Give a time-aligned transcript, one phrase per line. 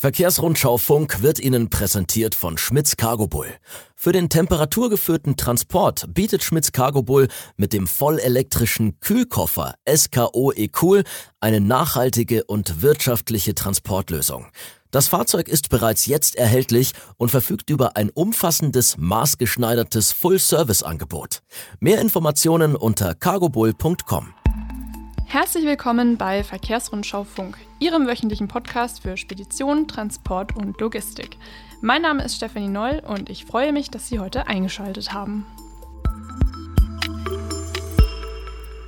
[0.00, 3.48] Verkehrsrundschau Funk wird Ihnen präsentiert von Schmitz Cargo Bull.
[3.96, 11.02] Für den temperaturgeführten Transport bietet Schmitz Cargo Bull mit dem vollelektrischen Kühlkoffer SKO E-Cool
[11.40, 14.46] eine nachhaltige und wirtschaftliche Transportlösung.
[14.92, 21.40] Das Fahrzeug ist bereits jetzt erhältlich und verfügt über ein umfassendes, maßgeschneidertes Full-Service-Angebot.
[21.80, 24.32] Mehr Informationen unter cargobull.com.
[25.30, 31.36] Herzlich willkommen bei Verkehrsrundschau Funk, Ihrem wöchentlichen Podcast für Spedition, Transport und Logistik.
[31.82, 35.44] Mein Name ist Stefanie Noll und ich freue mich, dass Sie heute eingeschaltet haben.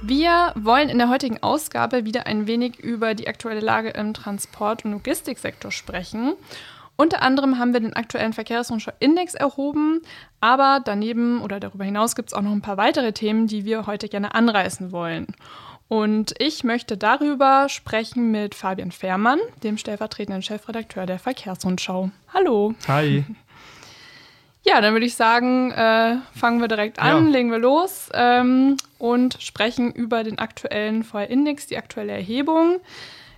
[0.01, 4.87] Wir wollen in der heutigen Ausgabe wieder ein wenig über die aktuelle Lage im Transport-
[4.87, 6.33] und Logistiksektor sprechen.
[6.97, 10.01] Unter anderem haben wir den aktuellen Verkehrsrundschau-Index erhoben,
[10.41, 13.87] aber daneben oder darüber hinaus gibt es auch noch ein paar weitere Themen, die wir
[13.87, 15.27] heute gerne anreißen wollen.
[15.91, 22.11] Und ich möchte darüber sprechen mit Fabian Fehrmann, dem stellvertretenden Chefredakteur der Verkehrsrundschau.
[22.33, 22.75] Hallo.
[22.89, 23.25] Hi.
[24.63, 27.33] Ja, dann würde ich sagen, äh, fangen wir direkt an, ja.
[27.33, 32.79] legen wir los ähm, und sprechen über den aktuellen VR-Index, die aktuelle Erhebung.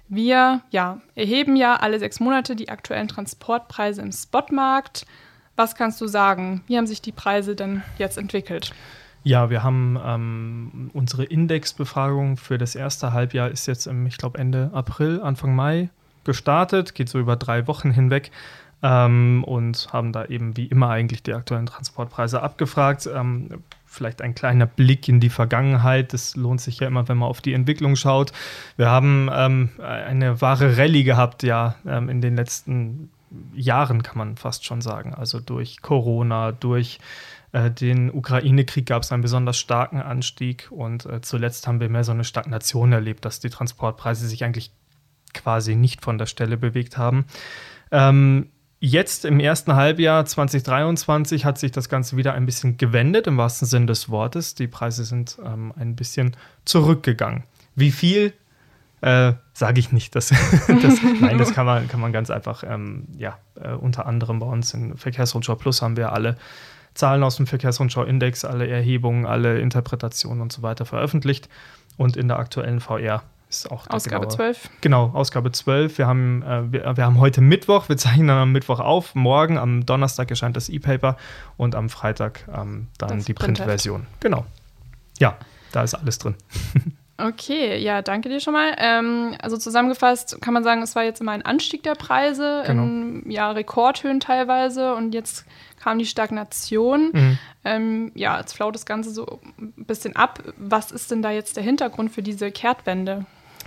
[0.09, 5.07] Wir ja, erheben ja alle sechs Monate die aktuellen Transportpreise im Spotmarkt.
[5.55, 6.65] Was kannst du sagen?
[6.67, 8.73] Wie haben sich die Preise denn jetzt entwickelt?
[9.25, 14.39] Ja, wir haben ähm, unsere Indexbefragung für das erste Halbjahr ist jetzt im, ich glaube,
[14.39, 15.91] Ende April, Anfang Mai
[16.25, 18.33] gestartet, geht so über drei Wochen hinweg
[18.83, 23.09] ähm, und haben da eben wie immer eigentlich die aktuellen Transportpreise abgefragt.
[23.13, 26.13] Ähm, vielleicht ein kleiner Blick in die Vergangenheit.
[26.13, 28.33] Das lohnt sich ja immer, wenn man auf die Entwicklung schaut.
[28.77, 33.11] Wir haben ähm, eine wahre Rallye gehabt, ja, ähm, in den letzten
[33.55, 35.15] Jahren, kann man fast schon sagen.
[35.15, 36.99] Also durch Corona, durch
[37.53, 42.05] äh, den Ukraine-Krieg gab es einen besonders starken Anstieg und äh, zuletzt haben wir mehr
[42.05, 44.73] so eine Stagnation erlebt, dass die Transportpreise sich eigentlich
[45.35, 47.27] quasi nicht von der Stelle bewegt haben.
[47.91, 48.49] Ähm,
[48.81, 53.69] jetzt im ersten Halbjahr 2023 hat sich das Ganze wieder ein bisschen gewendet, im wahrsten
[53.69, 54.55] Sinn des Wortes.
[54.55, 57.45] Die Preise sind ähm, ein bisschen zurückgegangen.
[57.75, 58.33] Wie viel,
[59.03, 60.15] äh, sage ich nicht.
[60.15, 60.29] Das,
[60.69, 64.47] das, nein, das kann man, kann man ganz einfach, ähm, ja, äh, unter anderem bei
[64.47, 66.37] uns in Verkehrsrundschau Plus haben wir alle
[66.95, 71.49] Zahlen aus dem Verkehrsrundschau-Index, alle Erhebungen, alle Interpretationen und so weiter veröffentlicht.
[71.97, 74.71] Und in der aktuellen VR ist auch Ausgabe genaue, 12.
[74.81, 75.99] Genau, Ausgabe 12.
[75.99, 79.15] Wir haben, äh, wir, wir, haben heute Mittwoch, wir zeichnen dann am Mittwoch auf.
[79.15, 81.17] Morgen, am Donnerstag erscheint das E-Paper
[81.57, 84.07] und am Freitag ähm, dann das die Printversion.
[84.21, 84.47] Genau.
[85.19, 85.37] Ja,
[85.73, 86.35] da ist alles drin.
[87.19, 88.75] Okay, ja, danke dir schon mal.
[88.79, 92.83] Ähm, also zusammengefasst kann man sagen, es war jetzt immer ein Anstieg der Preise, genau.
[92.83, 95.45] in ja, Rekordhöhen teilweise und jetzt
[95.81, 97.11] kam die Stagnation.
[97.13, 97.39] Mhm.
[97.65, 100.41] Ähm, ja, jetzt flaut das Ganze so ein bisschen ab.
[100.57, 103.27] Was ist denn da jetzt der Hintergrund für diese Kehrtwende?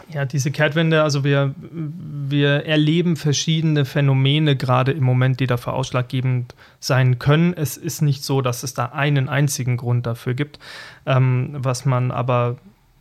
[0.09, 6.53] Ja, diese Kehrtwende, also wir, wir erleben verschiedene Phänomene gerade im Moment, die dafür ausschlaggebend
[6.79, 7.53] sein können.
[7.53, 10.59] Es ist nicht so, dass es da einen einzigen Grund dafür gibt.
[11.06, 12.57] Ähm, was man aber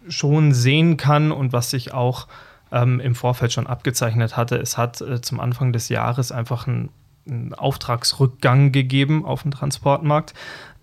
[0.08, 2.26] schon sehen kann und was sich auch
[2.72, 6.90] ähm, im Vorfeld schon abgezeichnet hatte, es hat äh, zum Anfang des Jahres einfach ein
[7.26, 10.34] einen Auftragsrückgang gegeben auf dem Transportmarkt.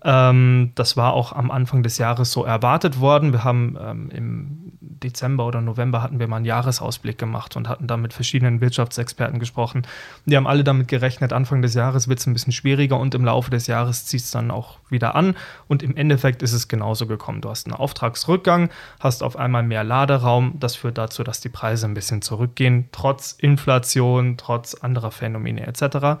[0.04, 3.32] Ähm, das war auch am Anfang des Jahres so erwartet worden.
[3.32, 7.86] Wir haben ähm, im Dezember oder November hatten wir mal einen Jahresausblick gemacht und hatten
[7.86, 9.82] da mit verschiedenen Wirtschaftsexperten gesprochen.
[10.26, 13.24] Die haben alle damit gerechnet, Anfang des Jahres wird es ein bisschen schwieriger und im
[13.24, 15.36] Laufe des Jahres zieht es dann auch wieder an.
[15.68, 17.40] Und im Endeffekt ist es genauso gekommen.
[17.40, 18.70] Du hast einen Auftragsrückgang,
[19.00, 20.54] hast auf einmal mehr Laderaum.
[20.58, 26.20] Das führt dazu, dass die Preise ein bisschen zurückgehen, trotz Inflation, trotz anderer Phänomene etc.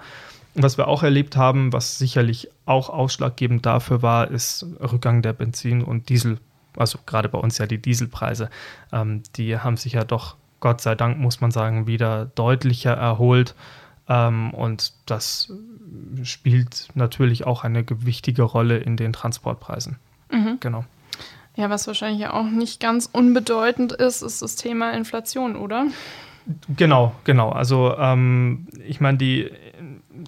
[0.54, 5.82] Was wir auch erlebt haben, was sicherlich auch ausschlaggebend dafür war, ist Rückgang der Benzin-
[5.82, 6.38] und Diesel,
[6.76, 8.50] also gerade bei uns ja die Dieselpreise.
[8.92, 13.54] Ähm, die haben sich ja doch, Gott sei Dank, muss man sagen, wieder deutlicher erholt.
[14.08, 15.52] Ähm, und das
[16.22, 19.98] spielt natürlich auch eine wichtige Rolle in den Transportpreisen.
[20.30, 20.58] Mhm.
[20.60, 20.84] Genau.
[21.56, 25.86] Ja, was wahrscheinlich auch nicht ganz unbedeutend ist, ist das Thema Inflation, oder?
[26.76, 27.50] Genau, genau.
[27.50, 29.50] Also ähm, ich meine, die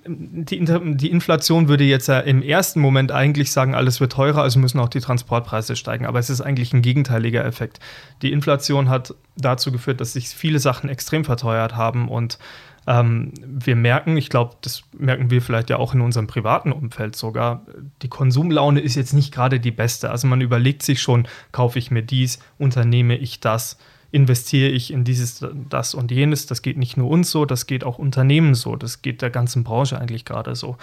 [0.06, 0.64] die,
[0.96, 4.80] die, Inflation würde jetzt ja im ersten Moment eigentlich sagen, alles wird teurer, also müssen
[4.80, 6.06] auch die Transportpreise steigen.
[6.06, 7.80] Aber es ist eigentlich ein gegenteiliger Effekt.
[8.22, 12.38] Die Inflation hat dazu geführt, dass sich viele Sachen extrem verteuert haben und
[12.86, 17.16] ähm, wir merken, ich glaube, das merken wir vielleicht ja auch in unserem privaten Umfeld
[17.16, 17.62] sogar,
[18.02, 20.10] die Konsumlaune ist jetzt nicht gerade die beste.
[20.10, 23.78] Also man überlegt sich schon, kaufe ich mir dies, unternehme ich das
[24.14, 26.46] investiere ich in dieses, das und jenes.
[26.46, 29.64] Das geht nicht nur uns so, das geht auch Unternehmen so, das geht der ganzen
[29.64, 30.76] Branche eigentlich gerade so.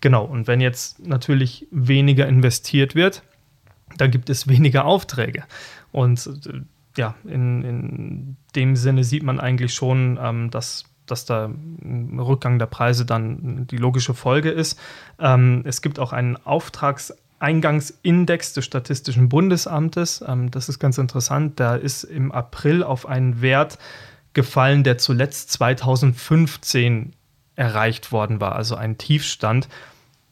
[0.00, 3.24] Genau, und wenn jetzt natürlich weniger investiert wird,
[3.96, 5.42] dann gibt es weniger Aufträge.
[5.90, 6.60] Und äh,
[6.96, 12.58] ja, in, in dem Sinne sieht man eigentlich schon, ähm, dass dass da ein Rückgang
[12.58, 14.78] der Preise dann die logische Folge ist.
[15.18, 16.36] Ähm, es gibt auch einen
[17.40, 20.24] Auftragseingangsindex des Statistischen Bundesamtes.
[20.26, 21.60] Ähm, das ist ganz interessant.
[21.60, 23.78] Da ist im April auf einen Wert
[24.32, 27.14] gefallen, der zuletzt 2015
[27.56, 29.68] erreicht worden war, also ein Tiefstand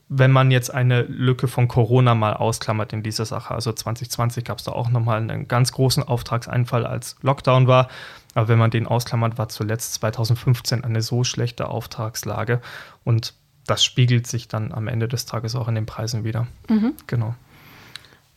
[0.08, 4.58] wenn man jetzt eine Lücke von Corona mal ausklammert in dieser Sache, also 2020 gab
[4.58, 7.88] es da auch nochmal einen ganz großen Auftragseinfall, als Lockdown war.
[8.34, 12.60] Aber wenn man den ausklammert, war zuletzt 2015 eine so schlechte Auftragslage.
[13.02, 13.34] Und
[13.66, 16.46] das spiegelt sich dann am Ende des Tages auch in den Preisen wieder.
[16.68, 16.94] Mhm.
[17.06, 17.34] Genau.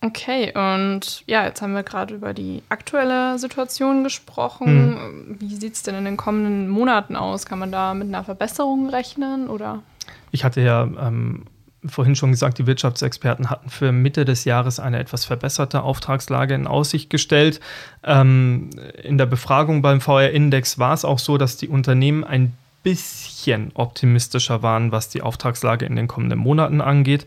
[0.01, 4.91] Okay, und ja, jetzt haben wir gerade über die aktuelle Situation gesprochen.
[4.91, 5.37] Mhm.
[5.39, 7.45] Wie sieht es denn in den kommenden Monaten aus?
[7.45, 9.83] Kann man da mit einer Verbesserung rechnen oder?
[10.31, 11.43] Ich hatte ja ähm,
[11.85, 16.65] vorhin schon gesagt, die Wirtschaftsexperten hatten für Mitte des Jahres eine etwas verbesserte Auftragslage in
[16.65, 17.59] Aussicht gestellt.
[18.03, 18.69] Ähm,
[19.03, 22.53] in der Befragung beim VR-Index war es auch so, dass die Unternehmen ein
[22.83, 27.25] bisschen optimistischer waren, was die Auftragslage in den kommenden Monaten angeht.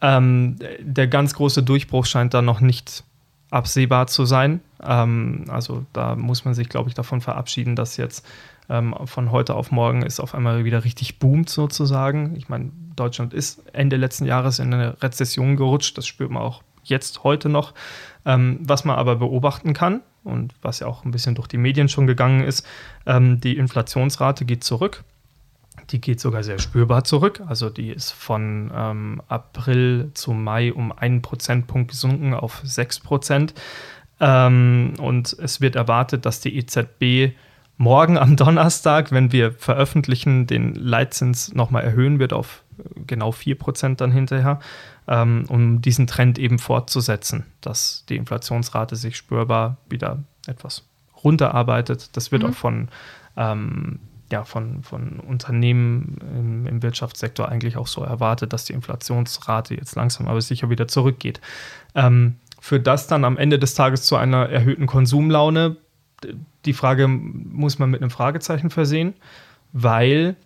[0.00, 3.04] Ähm, der ganz große Durchbruch scheint da noch nicht
[3.50, 4.60] absehbar zu sein.
[4.82, 8.26] Ähm, also da muss man sich, glaube ich, davon verabschieden, dass jetzt
[8.68, 12.36] ähm, von heute auf morgen es auf einmal wieder richtig boomt sozusagen.
[12.36, 16.62] Ich meine, Deutschland ist Ende letzten Jahres in eine Rezession gerutscht, das spürt man auch
[16.84, 17.74] jetzt heute noch.
[18.24, 21.88] Ähm, was man aber beobachten kann und was ja auch ein bisschen durch die Medien
[21.88, 22.66] schon gegangen ist,
[23.06, 25.04] ähm, die Inflationsrate geht zurück.
[25.90, 27.40] Die geht sogar sehr spürbar zurück.
[27.46, 33.54] Also die ist von ähm, April zu Mai um einen Prozentpunkt gesunken auf 6 Prozent.
[34.20, 37.34] Ähm, und es wird erwartet, dass die EZB
[37.78, 42.64] morgen am Donnerstag, wenn wir veröffentlichen, den Leitzins nochmal erhöhen wird auf
[43.06, 44.60] genau 4% dann hinterher,
[45.06, 50.84] ähm, um diesen Trend eben fortzusetzen, dass die Inflationsrate sich spürbar wieder etwas
[51.24, 52.16] runterarbeitet.
[52.16, 52.50] Das wird mhm.
[52.50, 52.88] auch von,
[53.36, 54.00] ähm,
[54.30, 59.96] ja, von, von Unternehmen im, im, Wirtschaftssektor eigentlich auch so erwartet, dass die Inflationsrate jetzt
[59.96, 61.40] langsam aber sicher wieder zurückgeht.
[61.94, 65.76] Ähm, führt das dann am Ende des Tages zu einer erhöhten Konsumlaune?
[66.64, 69.14] Die Frage muss man mit einem Fragezeichen versehen,
[69.72, 70.36] weil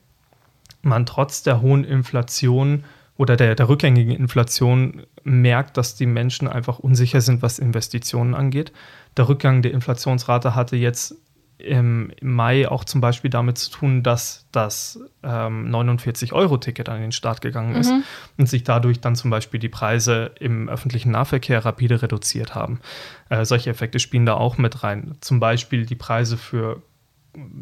[0.82, 2.84] man trotz der hohen Inflation
[3.16, 8.72] oder der, der rückgängigen Inflation merkt, dass die Menschen einfach unsicher sind, was Investitionen angeht.
[9.16, 11.16] Der Rückgang der Inflationsrate hatte jetzt
[11.62, 17.40] im Mai auch zum Beispiel damit zu tun, dass das ähm, 49-Euro-Ticket an den Start
[17.40, 18.04] gegangen ist mhm.
[18.38, 22.80] und sich dadurch dann zum Beispiel die Preise im öffentlichen Nahverkehr rapide reduziert haben.
[23.28, 25.16] Äh, solche Effekte spielen da auch mit rein.
[25.20, 26.82] Zum Beispiel die Preise für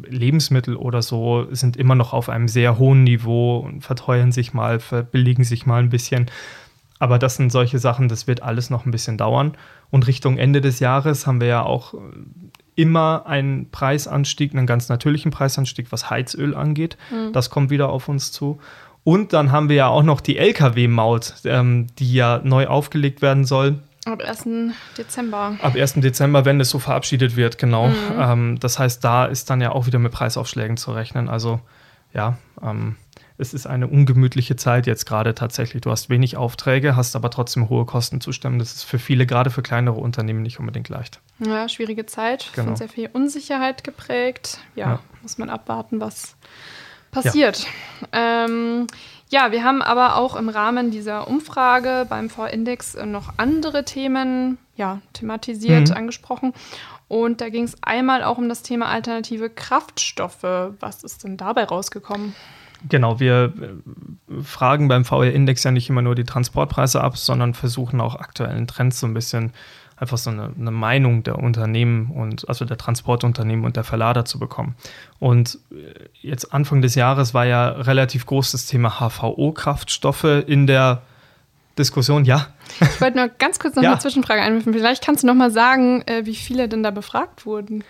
[0.05, 4.79] Lebensmittel oder so sind immer noch auf einem sehr hohen Niveau und verteuern sich mal,
[4.79, 6.29] verbilligen sich mal ein bisschen.
[6.99, 9.53] Aber das sind solche Sachen, das wird alles noch ein bisschen dauern.
[9.89, 11.95] Und Richtung Ende des Jahres haben wir ja auch
[12.75, 16.97] immer einen Preisanstieg, einen ganz natürlichen Preisanstieg, was Heizöl angeht.
[17.11, 17.33] Mhm.
[17.33, 18.59] Das kommt wieder auf uns zu.
[19.03, 23.45] Und dann haben wir ja auch noch die Lkw-Maut, ähm, die ja neu aufgelegt werden
[23.45, 23.79] soll.
[24.05, 24.73] Ab 1.
[24.97, 25.57] Dezember.
[25.61, 25.95] Ab 1.
[25.95, 27.87] Dezember, wenn es so verabschiedet wird, genau.
[27.87, 27.95] Mhm.
[28.17, 31.29] Ähm, das heißt, da ist dann ja auch wieder mit Preisaufschlägen zu rechnen.
[31.29, 31.61] Also
[32.13, 32.95] ja, ähm,
[33.41, 35.81] es ist eine ungemütliche Zeit jetzt gerade tatsächlich.
[35.81, 38.59] Du hast wenig Aufträge, hast aber trotzdem hohe Kosten zu stemmen.
[38.59, 41.19] Das ist für viele, gerade für kleinere Unternehmen, nicht unbedingt leicht.
[41.39, 42.67] Ja, schwierige Zeit, genau.
[42.67, 44.59] von sehr viel Unsicherheit geprägt.
[44.75, 44.99] Ja, ja.
[45.23, 46.35] muss man abwarten, was
[47.09, 47.65] passiert.
[48.13, 48.45] Ja.
[48.45, 48.87] Ähm,
[49.29, 55.01] ja, wir haben aber auch im Rahmen dieser Umfrage beim V-Index noch andere Themen ja,
[55.13, 55.95] thematisiert, mhm.
[55.95, 56.53] angesprochen.
[57.07, 60.43] Und da ging es einmal auch um das Thema alternative Kraftstoffe.
[60.79, 62.35] Was ist denn dabei rausgekommen?
[62.89, 68.01] Genau, wir äh, fragen beim VR-Index ja nicht immer nur die Transportpreise ab, sondern versuchen
[68.01, 69.53] auch aktuellen Trends so ein bisschen
[69.97, 74.39] einfach so eine, eine, Meinung der Unternehmen und also der Transportunternehmen und der Verlader zu
[74.39, 74.75] bekommen.
[75.19, 81.03] Und äh, jetzt Anfang des Jahres war ja relativ groß das Thema HVO-Kraftstoffe in der
[81.77, 82.47] Diskussion, ja.
[82.79, 83.91] Ich wollte nur ganz kurz noch ja.
[83.91, 84.73] eine Zwischenfrage einwerfen.
[84.73, 87.83] Vielleicht kannst du noch mal sagen, äh, wie viele denn da befragt wurden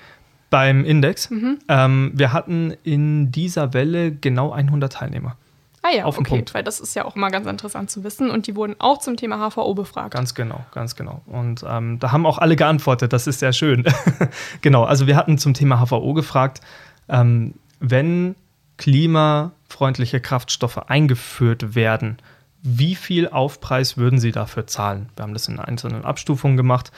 [0.51, 1.31] beim Index.
[1.31, 1.58] Mhm.
[1.67, 5.36] Ähm, wir hatten in dieser Welle genau 100 Teilnehmer.
[5.81, 6.53] Ah ja, auf okay, Punkt.
[6.53, 8.29] weil das ist ja auch immer ganz interessant zu wissen.
[8.29, 10.13] Und die wurden auch zum Thema HVO befragt.
[10.13, 11.22] Ganz genau, ganz genau.
[11.25, 13.84] Und ähm, da haben auch alle geantwortet, das ist sehr schön.
[14.62, 16.62] genau, also wir hatten zum Thema HVO gefragt,
[17.10, 18.36] ähm, wenn
[18.77, 22.17] klimafreundliche Kraftstoffe eingeführt werden,
[22.62, 25.10] wie viel Aufpreis würden Sie dafür zahlen?
[25.15, 26.91] Wir haben das in einzelnen Abstufungen gemacht.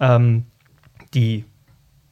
[0.00, 0.46] Ähm,
[1.14, 1.44] die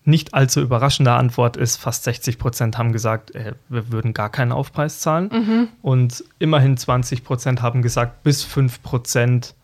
[0.04, 4.52] nicht allzu überraschende Antwort ist, fast 60 Prozent haben gesagt, äh, wir würden gar keinen
[4.52, 5.30] Aufpreis zahlen.
[5.32, 5.68] Mhm.
[5.80, 9.54] Und immerhin 20 Prozent haben gesagt, bis 5 Prozent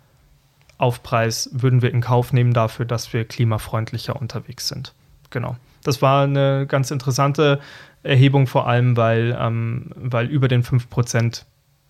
[0.78, 4.94] Aufpreis würden wir in Kauf nehmen dafür, dass wir klimafreundlicher unterwegs sind.
[5.30, 5.56] Genau.
[5.82, 7.60] Das war eine ganz interessante
[8.04, 11.44] Erhebung, vor allem, weil, ähm, weil über den 5%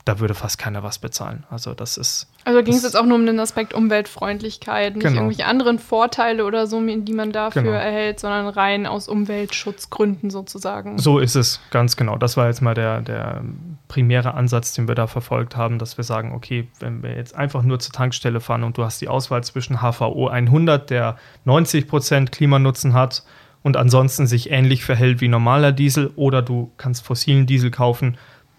[0.09, 1.45] da würde fast keiner was bezahlen.
[1.51, 2.29] Also das ist.
[2.45, 5.17] Also ging es jetzt auch nur um den Aspekt Umweltfreundlichkeit, nicht Genau.
[5.17, 7.75] irgendwelche anderen Vorteile oder so, die man dafür Genau.
[7.75, 10.99] erhält, sondern rein aus Umweltschutzgründen sozusagen.
[10.99, 12.17] So ist es, ganz genau.
[12.17, 13.43] Das war jetzt mal der, der
[13.89, 17.63] primäre Ansatz, den wir da verfolgt haben, dass wir sagen, okay, wenn wir jetzt einfach
[17.63, 22.95] nur zur Tankstelle fahren und du hast die Auswahl zwischen HVO 100, der 90% Klimanutzen
[22.95, 23.25] hat
[23.63, 28.17] und ansonsten sich ähnlich verhält wie normaler Diesel, oder du kannst fossilen Diesel kaufen,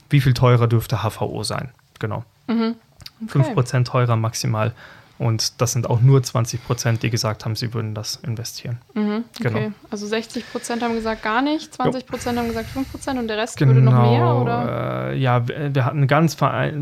[0.09, 1.69] wie viel teurer dürfte HVO sein?
[1.99, 2.23] Genau.
[2.47, 2.73] Okay.
[3.39, 4.73] 5% teurer maximal.
[5.19, 8.79] Und das sind auch nur 20%, die gesagt haben, sie würden das investieren.
[8.93, 9.49] Mhm, okay.
[9.49, 9.71] Genau.
[9.91, 13.37] Also 60 Prozent haben gesagt gar nicht, 20 Prozent haben gesagt 5 Prozent und der
[13.37, 14.61] Rest würde noch mehr, oder?
[14.61, 16.37] Genau, Äh, ja, wir wir hatten ganz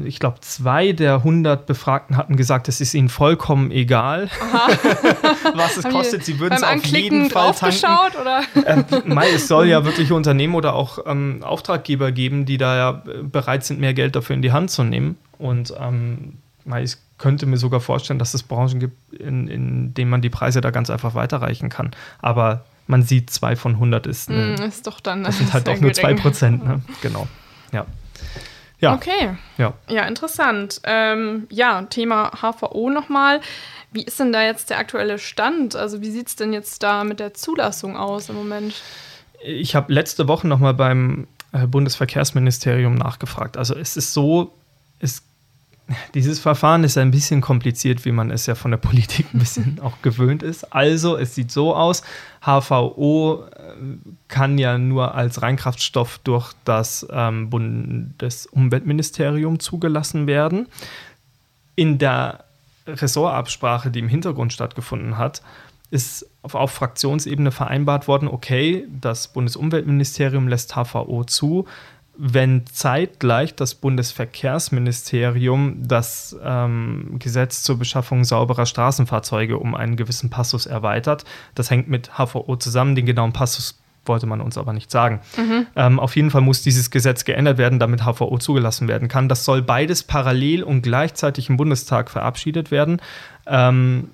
[0.06, 4.30] ich glaube, zwei der 100 Befragten hatten gesagt, es ist ihnen vollkommen egal,
[5.56, 6.24] was es Haben kostet.
[6.24, 8.22] Sie würden es auf jeden Fall tanken.
[8.22, 8.42] oder?
[8.66, 13.04] Ähm, Mai, es soll ja wirklich Unternehmen oder auch ähm, Auftraggeber geben, die da ja
[13.08, 15.18] äh, bereit sind, mehr Geld dafür in die Hand zu nehmen.
[15.38, 16.38] Und ähm,
[16.76, 20.62] ich könnte mir sogar vorstellen, dass es Branchen gibt, in, in denen man die Preise
[20.62, 21.92] da ganz einfach weiterreichen kann.
[22.20, 25.24] Aber man sieht, zwei von 100 ist, eine, Hm, ist doch dann.
[25.24, 26.18] das sind halt auch nur gering.
[26.20, 26.50] 2%.
[26.64, 26.82] Ne?
[27.02, 27.28] Genau.
[27.72, 27.86] Ja.
[28.80, 28.94] Ja.
[28.94, 29.36] Okay.
[29.58, 29.74] Ja.
[29.90, 30.82] Ja, interessant.
[30.84, 33.42] Ähm, ja, Thema HVO nochmal.
[33.92, 35.76] Wie ist denn da jetzt der aktuelle Stand?
[35.76, 38.76] Also wie sieht es denn jetzt da mit der Zulassung aus im Moment?
[39.44, 43.58] Ich habe letzte Woche noch mal beim äh, Bundesverkehrsministerium nachgefragt.
[43.58, 44.54] Also es ist so,
[46.14, 49.80] dieses Verfahren ist ein bisschen kompliziert, wie man es ja von der Politik ein bisschen
[49.82, 50.74] auch gewöhnt ist.
[50.74, 52.04] Also es sieht so aus,
[52.42, 53.74] HVO äh,
[54.28, 60.68] kann ja nur als Reinkraftstoff durch das ähm, Bundesumweltministerium zugelassen werden.
[61.76, 62.44] In der
[62.86, 65.42] Ressortabsprache, die im Hintergrund stattgefunden hat,
[65.90, 71.66] ist auf, auf Fraktionsebene vereinbart worden, okay, das Bundesumweltministerium lässt HVO zu,
[72.18, 80.66] wenn zeitgleich das Bundesverkehrsministerium das ähm, Gesetz zur Beschaffung sauberer Straßenfahrzeuge um einen gewissen Passus
[80.66, 81.26] erweitert.
[81.54, 85.20] Das hängt mit HVO zusammen, den genauen Passus wollte man uns aber nicht sagen.
[85.76, 89.28] Ähm, auf jeden Fall muss dieses Gesetz geändert werden, damit HVO zugelassen werden kann.
[89.28, 93.02] Das soll beides parallel und gleichzeitig im Bundestag verabschiedet werden.
[93.46, 94.12] Ähm,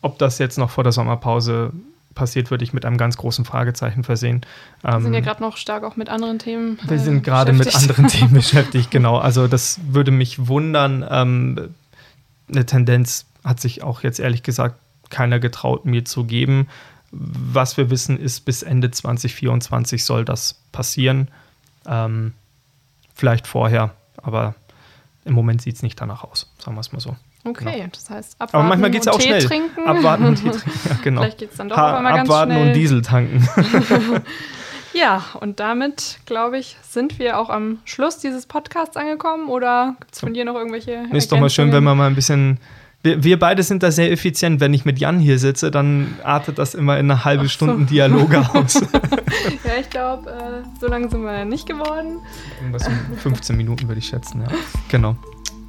[0.00, 1.72] ob das jetzt noch vor der Sommerpause
[2.14, 4.44] passiert, würde ich mit einem ganz großen Fragezeichen versehen.
[4.82, 6.78] Wir sind ja Ähm, gerade noch stark auch mit anderen Themen.
[6.86, 7.90] wir äh, sind gerade mit beschäftigt.
[7.90, 9.18] anderen Themen beschäftigt, genau.
[9.18, 11.04] Also das würde mich wundern.
[11.08, 11.74] Ähm,
[12.48, 14.76] eine Tendenz hat sich auch jetzt ehrlich gesagt
[15.10, 16.68] keiner getraut, mir zu geben.
[17.10, 21.28] Was wir wissen, ist, bis Ende 2024 soll das passieren.
[21.86, 22.32] Ähm,
[23.14, 24.54] vielleicht vorher, aber
[25.24, 27.16] im Moment sieht es nicht danach aus, sagen wir es mal so.
[27.46, 29.44] Okay, das heißt abwarten Aber manchmal geht es ja und auch Tee schnell.
[29.44, 29.86] trinken.
[29.86, 31.20] Abwarten und Tee trinken, ja, genau.
[31.20, 32.66] Vielleicht geht es dann doch Ha- einmal ganz Abwarten schnell.
[32.68, 33.48] und Diesel tanken.
[34.96, 39.48] Ja, und damit, glaube ich, sind wir auch am Schluss dieses Podcasts angekommen.
[39.48, 42.14] Oder gibt es von dir noch irgendwelche Ist doch mal schön, wenn man mal ein
[42.14, 42.58] bisschen.
[43.02, 44.60] Wir, wir beide sind da sehr effizient.
[44.60, 47.48] Wenn ich mit Jan hier sitze, dann artet das immer in eine halbe so.
[47.48, 48.80] Stunde Dialoge aus.
[49.64, 52.20] Ja, ich glaube, äh, so lange sind wir ja nicht geworden.
[52.60, 54.48] Irgendwas um 15 Minuten würde ich schätzen, ja.
[54.88, 55.16] Genau,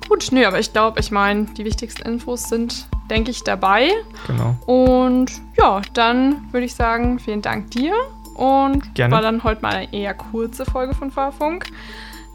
[0.07, 3.89] Gut, nö, aber ich glaube, ich meine, die wichtigsten Infos sind, denke ich, dabei.
[4.27, 4.55] genau.
[4.65, 7.93] Und ja, dann würde ich sagen, vielen Dank dir.
[8.35, 9.15] Und Gerne.
[9.15, 11.67] war dann heute mal eine eher kurze Folge von Fahrfunk.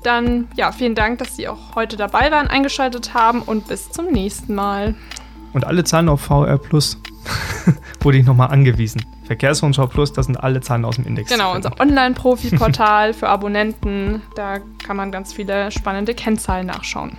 [0.03, 4.07] Dann, ja, vielen Dank, dass Sie auch heute dabei waren, eingeschaltet haben und bis zum
[4.07, 4.95] nächsten Mal.
[5.53, 6.99] Und alle Zahlen auf VR Plus
[8.01, 9.05] wurde ich nochmal angewiesen.
[9.25, 11.31] Verkehrsrundschau Plus, das sind alle Zahlen aus dem Index.
[11.31, 14.23] Genau, unser Online-Profi-Portal für Abonnenten.
[14.37, 17.19] Da kann man ganz viele spannende Kennzahlen nachschauen.